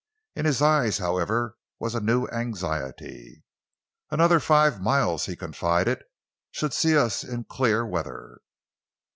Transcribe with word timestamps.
In 0.35 0.45
his 0.45 0.63
eyes, 0.63 0.97
however, 0.97 1.59
was 1.79 1.93
a 1.93 1.99
new 1.99 2.25
anxiety. 2.29 3.43
"Another 4.09 4.39
five 4.39 4.81
miles," 4.81 5.27
he 5.27 5.35
confided, 5.35 6.05
"should 6.49 6.73
see 6.73 6.97
us 6.97 7.23
in 7.23 7.43
clear 7.43 7.85
weather." 7.85 8.39